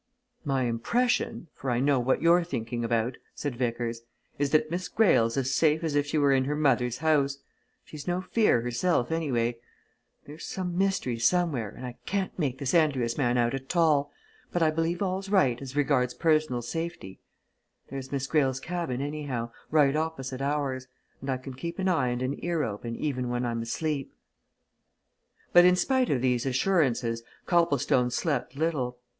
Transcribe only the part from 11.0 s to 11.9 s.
somewhere, and